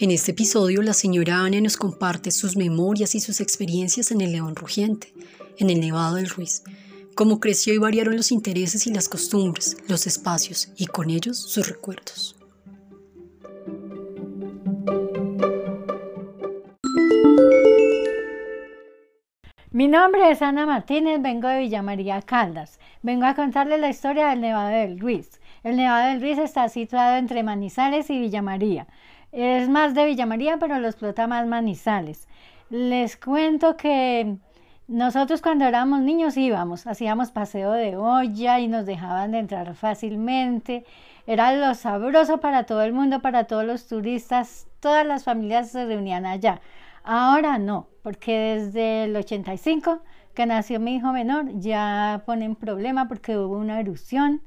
[0.00, 4.30] En este episodio, la señora Ana nos comparte sus memorias y sus experiencias en el
[4.30, 5.12] León Rugiente,
[5.58, 6.62] en el Nevado del Ruiz,
[7.16, 11.68] cómo creció y variaron los intereses y las costumbres, los espacios y con ellos sus
[11.68, 12.36] recuerdos.
[19.72, 22.78] Mi nombre es Ana Martínez, vengo de Villa María Caldas.
[23.02, 25.40] Vengo a contarles la historia del Nevado del Ruiz.
[25.64, 28.86] El Nevado del Ruiz está situado entre Manizales y Villa María.
[29.32, 32.28] Es más de Villa María, pero lo explota más Manizales.
[32.70, 34.36] Les cuento que
[34.88, 40.84] nosotros cuando éramos niños íbamos, hacíamos paseo de olla y nos dejaban de entrar fácilmente.
[41.26, 45.84] Era lo sabroso para todo el mundo, para todos los turistas, todas las familias se
[45.84, 46.60] reunían allá.
[47.04, 50.00] Ahora no, porque desde el 85
[50.34, 54.40] que nació mi hijo menor ya ponen problema porque hubo una erupción.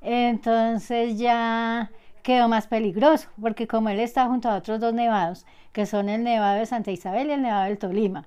[0.00, 1.90] Entonces ya
[2.26, 6.24] quedó más peligroso, porque como él está junto a otros dos nevados, que son el
[6.24, 8.26] nevado de Santa Isabel y el nevado del Tolima,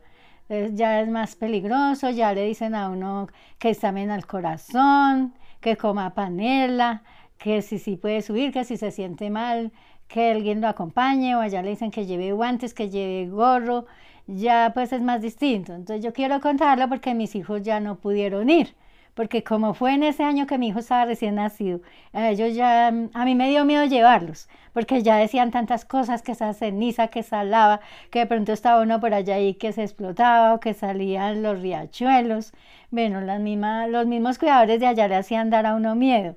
[0.71, 6.13] ya es más peligroso, ya le dicen a uno que examine al corazón, que coma
[6.13, 7.03] panela,
[7.37, 9.73] que si sí puede subir, que si se siente mal,
[10.07, 13.85] que alguien lo acompañe, o allá le dicen que lleve guantes, que lleve gorro,
[14.27, 15.73] ya pues es más distinto.
[15.73, 18.75] Entonces yo quiero contarlo porque mis hijos ya no pudieron ir
[19.13, 21.81] porque como fue en ese año que mi hijo estaba recién nacido,
[22.13, 26.53] ellos ya, a mí me dio miedo llevarlos, porque ya decían tantas cosas, que esa
[26.53, 30.53] ceniza, que esa lava, que de pronto estaba uno por allá y que se explotaba
[30.53, 32.53] o que salían los riachuelos.
[32.91, 36.35] Bueno, las mismas, los mismos cuidadores de allá le hacían dar a uno miedo.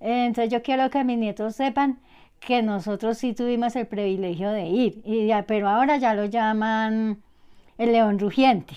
[0.00, 1.98] Entonces yo quiero que mis nietos sepan
[2.40, 7.22] que nosotros sí tuvimos el privilegio de ir, y pero ahora ya lo llaman
[7.78, 8.74] el león rugiente.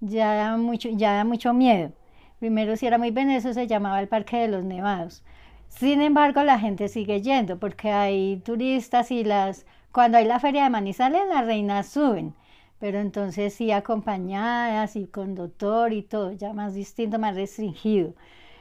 [0.00, 1.92] Ya da mucho, ya da mucho miedo.
[2.38, 5.24] Primero, si era muy eso se llamaba el Parque de los Nevados.
[5.68, 10.64] Sin embargo, la gente sigue yendo porque hay turistas y las cuando hay la feria
[10.64, 12.34] de Manizales, las reinas suben,
[12.78, 18.14] pero entonces sí acompañadas y con doctor y todo, ya más distinto, más restringido.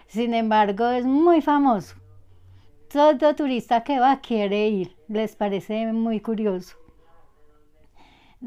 [0.08, 1.96] Sin embargo, es muy famoso.
[2.90, 6.78] Todo turista que va quiere ir, les parece muy curioso.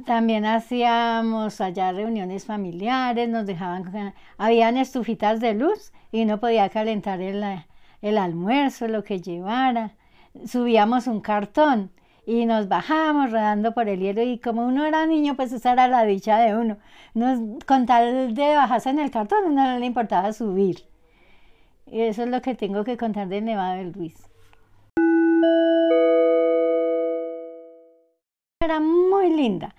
[0.05, 7.21] También hacíamos allá reuniones familiares, nos dejaban, habían estufitas de luz y no podía calentar
[7.21, 7.45] el,
[8.03, 9.93] el almuerzo, lo que llevara.
[10.47, 11.91] Subíamos un cartón
[12.27, 15.89] y nos bajábamos rodando por el hielo y como uno era niño, pues esa era
[15.89, 16.77] la dicha de uno.
[17.15, 20.85] Nos, con tal de bajarse en el cartón, no le importaba subir.
[21.87, 24.29] Y eso es lo que tengo que contar del Nevado del Ruiz.
[28.61, 29.75] Era muy linda.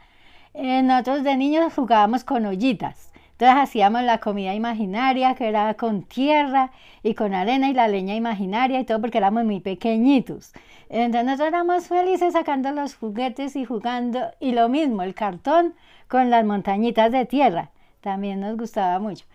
[0.54, 3.12] Eh, nosotros de niños jugábamos con ollitas.
[3.40, 6.72] Entonces hacíamos la comida imaginaria, que era con tierra
[7.04, 10.52] y con arena y la leña imaginaria y todo porque éramos muy pequeñitos.
[10.90, 14.20] Entonces nosotros éramos felices sacando los juguetes y jugando.
[14.42, 15.74] Y lo mismo, el cartón
[16.10, 17.70] con las montañitas de tierra.
[18.02, 19.26] También nos gustaba mucho.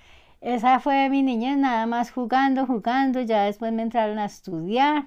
[0.42, 3.22] Esa fue mi niñez, nada más jugando, jugando.
[3.22, 5.04] Ya después me entraron a estudiar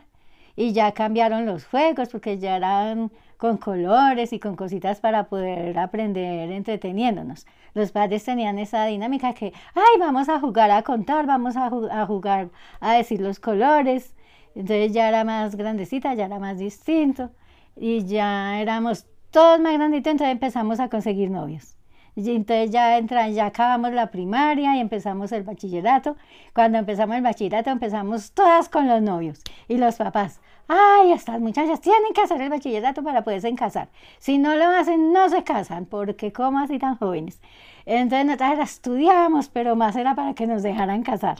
[0.55, 5.77] y ya cambiaron los juegos porque ya eran con colores y con cositas para poder
[5.79, 7.45] aprender entreteniéndonos.
[7.73, 11.69] Los padres tenían esa dinámica que, ay, vamos a jugar a contar, vamos a,
[12.05, 12.49] jugar
[12.79, 14.15] a decir los colores.
[14.55, 17.29] Entonces ya era más grandecita, ya era más distinto
[17.75, 21.77] y ya éramos todos más granditos, entonces empezamos a conseguir novios.
[22.15, 26.15] Y entonces ya, entra, ya acabamos la primaria y empezamos el bachillerato.
[26.55, 31.81] Cuando empezamos el bachillerato empezamos todas con los novios y los papás ay, estas muchachas
[31.81, 33.89] tienen que hacer el bachillerato para poderse casar.
[34.19, 37.41] Si no lo hacen, no se casan, porque ¿cómo así tan jóvenes?
[37.85, 41.37] Entonces nosotras estudiábamos, pero más era para que nos dejaran casar.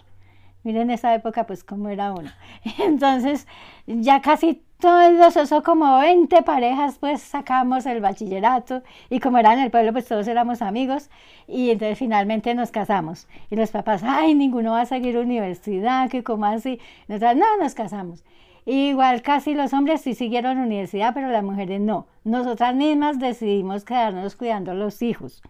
[0.64, 2.30] Miren esa época, pues cómo era uno.
[2.80, 3.48] Entonces,
[3.86, 9.60] ya casi todos, eso como 20 parejas, pues sacamos el bachillerato y como era en
[9.60, 11.10] el pueblo, pues todos éramos amigos
[11.48, 13.28] y entonces finalmente nos casamos.
[13.50, 16.80] Y los papás, ay, ninguno va a seguir universidad, que como así.
[17.08, 18.24] Nosotras, no, nos casamos.
[18.70, 22.06] Igual casi los hombres sí siguieron universidad, pero las mujeres no.
[22.26, 25.42] Nosotras mismas decidimos quedarnos cuidando a los hijos.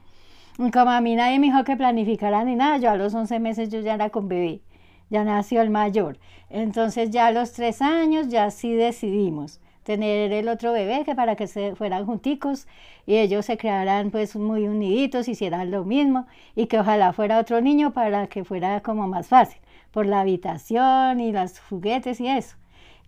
[0.56, 3.70] Como a mí nadie me dijo que planificara ni nada, yo a los 11 meses
[3.70, 4.62] yo ya era con bebé,
[5.10, 6.20] ya nació el mayor.
[6.52, 11.36] Entonces ya a los 3 años ya sí decidimos tener el otro bebé que para
[11.36, 12.68] que se fueran junticos
[13.08, 17.62] y ellos se crearan pues muy uniditos, hicieran lo mismo y que ojalá fuera otro
[17.62, 19.60] niño para que fuera como más fácil
[19.90, 22.58] por la habitación y los juguetes y eso.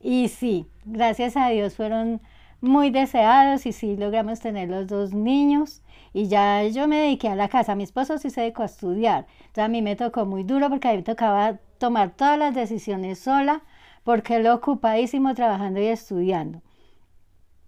[0.02, 2.22] Y sí, gracias a Dios fueron
[2.62, 5.82] muy deseados y sí logramos tener los dos niños.
[6.14, 9.28] Y ya yo me dediqué a la casa, mi esposo sí se dedicó a estudiar.
[9.40, 12.56] Entonces a mí me tocó muy duro porque a mí me tocaba tomar todas las
[12.56, 13.64] decisiones sola
[14.04, 16.62] porque él ocupadísimo trabajando y estudiando.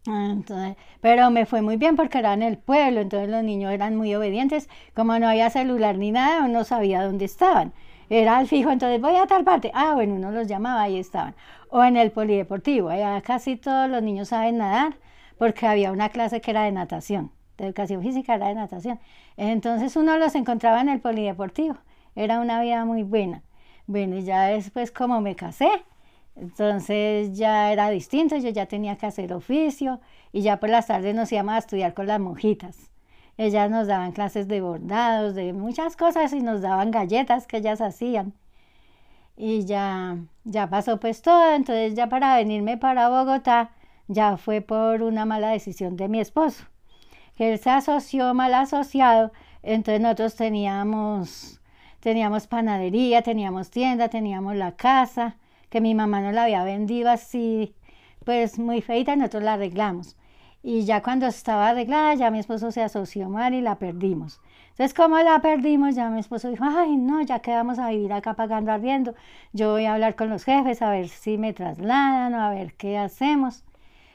[0.07, 3.95] Entonces, pero me fue muy bien porque era en el pueblo, entonces los niños eran
[3.95, 4.67] muy obedientes.
[4.95, 7.73] Como no había celular ni nada, uno sabía dónde estaban.
[8.13, 9.71] Era al fijo, entonces voy a tal parte.
[9.73, 11.33] Ah, bueno, uno los llamaba, ahí estaban.
[11.69, 14.97] O en el polideportivo, allá casi todos los niños saben nadar
[15.37, 18.99] porque había una clase que era de natación, de educación física era de natación.
[19.37, 21.77] Entonces uno los encontraba en el polideportivo.
[22.13, 23.43] Era una vida muy buena.
[23.87, 25.71] Bueno, ya después como me casé,
[26.35, 30.01] entonces ya era distinto, yo ya tenía que hacer oficio
[30.33, 32.90] y ya por las tardes nos íbamos a estudiar con las monjitas.
[33.37, 37.81] Ellas nos daban clases de bordados, de muchas cosas y nos daban galletas que ellas
[37.81, 38.33] hacían.
[39.37, 43.71] Y ya, ya pasó pues todo, entonces ya para venirme para Bogotá
[44.07, 46.65] ya fue por una mala decisión de mi esposo,
[47.37, 49.31] él se asoció mal asociado,
[49.63, 51.59] entonces nosotros teníamos,
[51.99, 55.37] teníamos panadería, teníamos tienda, teníamos la casa
[55.69, 57.73] que mi mamá nos la había vendido así,
[58.25, 60.17] pues muy feita y nosotros la arreglamos.
[60.63, 64.39] Y ya cuando estaba arreglada, ya mi esposo se asoció mal y la perdimos.
[64.69, 68.35] Entonces, como la perdimos, ya mi esposo dijo, ay, no, ya quedamos a vivir acá
[68.35, 69.15] pagando arriendo.
[69.53, 72.73] Yo voy a hablar con los jefes a ver si me trasladan o a ver
[72.75, 73.63] qué hacemos.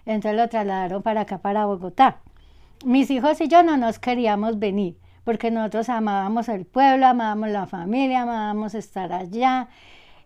[0.07, 2.19] Entonces lo trasladaron para acá, para Bogotá.
[2.85, 7.67] Mis hijos y yo no nos queríamos venir porque nosotros amábamos el pueblo, amábamos la
[7.67, 9.69] familia, amábamos estar allá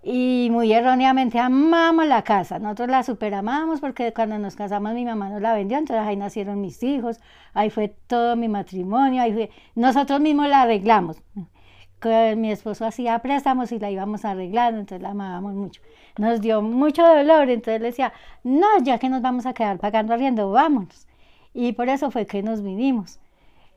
[0.02, 2.58] y muy erróneamente amamos la casa.
[2.58, 6.60] Nosotros la superamamos porque cuando nos casamos mi mamá nos la vendió, entonces ahí nacieron
[6.60, 7.20] mis hijos,
[7.52, 11.22] ahí fue todo mi matrimonio, ahí fue, nosotros mismos la arreglamos.
[12.36, 15.82] Mi esposo hacía préstamos y la íbamos arreglando, entonces la amábamos mucho.
[16.16, 20.14] Nos dio mucho dolor, entonces le decía, no, ya que nos vamos a quedar pagando
[20.14, 21.06] arriendo, vámonos.
[21.52, 23.20] Y por eso fue que nos vinimos.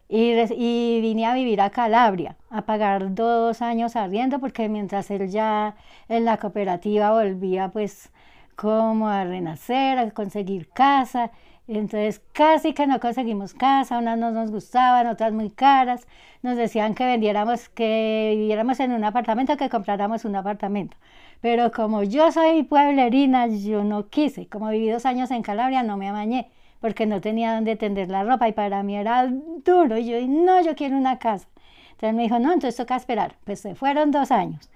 [0.10, 5.76] Y, vine a vivir a Calabria, a pagar dos años arriendo, porque mientras él ya
[6.10, 8.12] en la cooperativa volvía pues
[8.56, 11.32] como a renacer, a conseguir casa.
[11.68, 16.06] Entonces casi que no conseguimos casa, unas no nos gustaban, otras muy caras.
[16.42, 20.98] Nos decían que vendiéramos, que viviéramos en un apartamento, que compráramos un apartamento.
[21.42, 24.48] Pero como yo soy pueblerina, yo no quise.
[24.48, 26.50] Como viví dos años en Calabria, no me amañé
[26.84, 29.32] porque no tenía donde tender la ropa y para mí era
[29.64, 29.98] duro.
[29.98, 31.48] Y yo, no, yo quiero una casa.
[31.92, 33.38] Entonces me dijo, no, entonces toca esperar.
[33.46, 34.70] Pues se fueron dos años.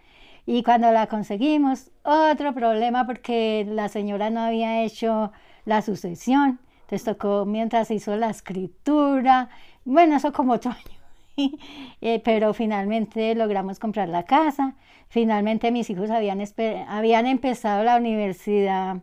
[0.45, 5.33] Y cuando la conseguimos, otro problema porque la señora no había hecho
[5.65, 6.61] la sucesión.
[6.83, 9.49] Entonces tocó mientras hizo la escritura.
[9.83, 10.97] Bueno, eso como otro año.
[11.99, 14.75] Eh, pero finalmente logramos comprar la casa.
[15.09, 16.41] Finalmente mis hijos habían,
[16.87, 19.01] habían empezado la universidad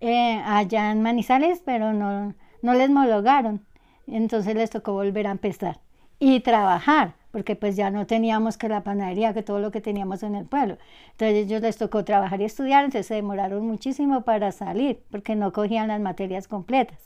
[0.00, 3.64] eh, allá en Manizales, pero no, no les homologaron.
[4.06, 5.80] Entonces les tocó volver a empezar
[6.18, 10.22] y trabajar, porque pues ya no teníamos que la panadería, que todo lo que teníamos
[10.22, 10.78] en el pueblo.
[11.12, 15.52] Entonces ellos les tocó trabajar y estudiar, entonces se demoraron muchísimo para salir, porque no
[15.52, 16.98] cogían las materias completas.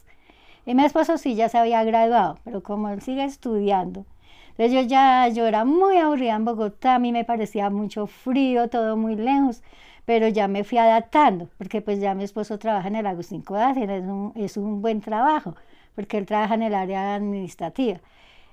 [0.66, 4.04] Y mi esposo sí ya se había graduado, pero como él sigue estudiando,
[4.50, 8.68] entonces yo ya, yo era muy aburrida en Bogotá, a mí me parecía mucho frío,
[8.68, 9.62] todo muy lejos
[10.04, 13.82] pero ya me fui adaptando, porque pues ya mi esposo trabaja en el Agustín Codazzi,
[13.82, 15.54] es un, es un buen trabajo,
[15.94, 18.00] porque él trabaja en el área administrativa.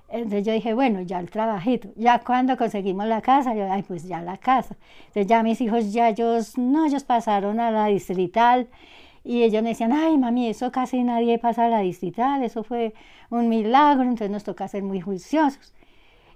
[0.10, 1.90] Entonces yo dije, bueno, ya el trabajito.
[1.96, 4.76] Ya cuando conseguimos la casa, yo, ay, pues ya la casa.
[5.08, 8.70] Entonces ya mis hijos, ya ellos, no, ellos pasaron a la distrital
[9.24, 12.94] y ellos me decían, ay, mami, eso casi nadie pasa a la distrital, eso fue
[13.30, 15.74] un milagro, entonces nos toca ser muy juiciosos.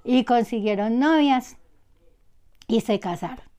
[0.04, 1.58] Y consiguieron novias
[2.68, 3.51] y se casaron.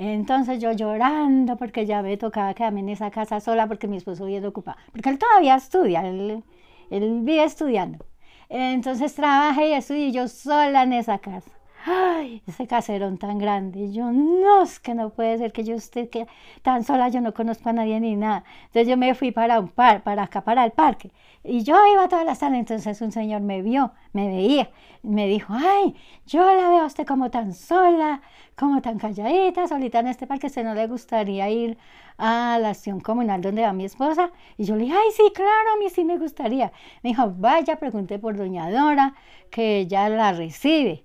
[0.00, 4.26] Entonces yo llorando porque ya me tocaba quedarme en esa casa sola porque mi esposo
[4.26, 4.78] viene ocupado.
[4.92, 6.44] Porque él todavía estudia, él,
[6.90, 8.06] él vive estudiando.
[8.48, 13.80] Entonces trabajé y estudié yo sola en esa casa ay, ese caserón tan grande.
[13.80, 16.26] Y yo, no, es que no puede ser que yo esté que,
[16.62, 18.44] tan sola, yo no conozco a nadie ni nada.
[18.66, 21.10] Entonces yo me fui para un par, para acá, para el parque.
[21.44, 24.70] Y yo iba toda la sala, entonces un señor me vio, me veía,
[25.02, 25.94] me dijo, ay,
[26.26, 28.20] yo la veo a usted como tan sola,
[28.56, 31.78] como tan calladita, solita en este parque, ¿se no le gustaría ir
[32.18, 34.30] a la acción comunal donde va mi esposa?
[34.56, 36.72] Y yo le dije, ay, sí, claro, a mí sí me gustaría.
[37.02, 39.14] Me dijo, vaya, pregunté por doña Dora,
[39.50, 41.04] que ella la recibe.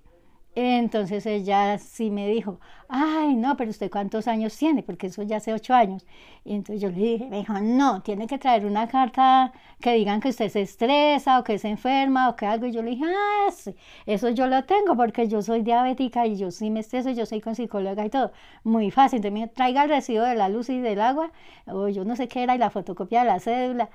[0.56, 5.38] Entonces ella sí me dijo, ay, no, pero usted cuántos años tiene, porque eso ya
[5.38, 6.06] hace ocho años.
[6.44, 10.20] Y entonces yo le dije, me dijo, no, tiene que traer una carta que digan
[10.20, 12.66] que usted se estresa o que se enferma o que algo.
[12.66, 13.74] Y yo le dije, ah, sí,
[14.06, 17.40] eso yo lo tengo porque yo soy diabética y yo sí me estreso, yo soy
[17.40, 18.32] con psicóloga y todo.
[18.62, 21.32] Muy fácil, me traiga el recibo de la luz y del agua,
[21.66, 23.90] o yo no sé qué era, y la fotocopia de la cédula.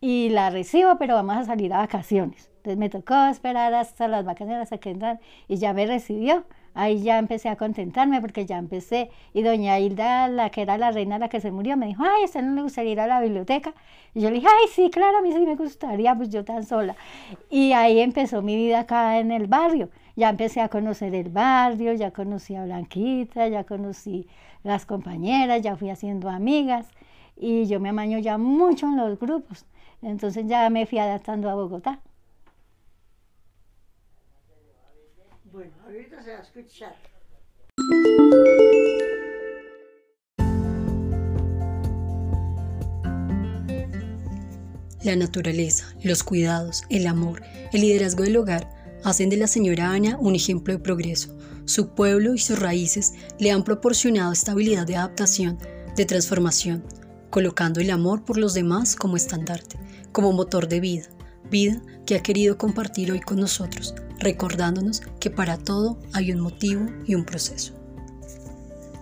[0.00, 2.50] Y la recibo, pero vamos a salir a vacaciones.
[2.56, 7.02] Entonces me tocó esperar hasta las vacaciones hasta que entran y ya me recibió ahí
[7.02, 9.10] ya empecé a contentarme porque ya empecé.
[9.32, 12.22] Y doña Hilda, la que era la reina, la que se murió, me dijo, ay,
[12.22, 13.74] ¿a usted no le gustaría ir a la biblioteca?
[14.14, 16.64] Y yo le dije, ay, sí, claro, a mí sí me gustaría, pues yo tan
[16.64, 16.96] sola.
[17.50, 19.90] Y ahí empezó mi vida acá en el barrio.
[20.16, 24.26] Ya empecé a conocer el barrio, ya conocí a Blanquita, ya conocí
[24.62, 26.88] las compañeras, ya fui haciendo amigas
[27.36, 29.64] y yo me amaño ya mucho en los grupos.
[30.02, 32.00] Entonces ya me fui adaptando a Bogotá.
[35.52, 36.94] Bueno, ahorita se va a escuchar.
[45.02, 47.42] La naturaleza, los cuidados, el amor,
[47.72, 48.68] el liderazgo del hogar
[49.02, 51.36] hacen de la señora Ana un ejemplo de progreso.
[51.64, 55.58] Su pueblo y sus raíces le han proporcionado estabilidad de adaptación,
[55.96, 56.84] de transformación,
[57.30, 59.78] colocando el amor por los demás como estandarte,
[60.12, 61.08] como motor de vida,
[61.50, 66.86] vida que ha querido compartir hoy con nosotros, recordándonos que para todo hay un motivo
[67.06, 67.74] y un proceso.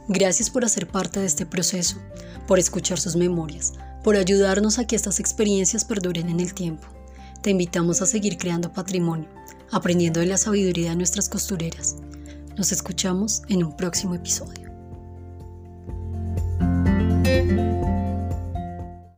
[0.08, 1.96] Gracias por hacer parte de este proceso,
[2.46, 6.86] por escuchar sus memorias, por ayudarnos a que estas experiencias perduren en el tiempo.
[7.42, 9.28] Te invitamos a seguir creando patrimonio,
[9.70, 11.96] aprendiendo de la sabiduría de nuestras costureras.
[12.56, 14.68] Nos escuchamos en un próximo episodio.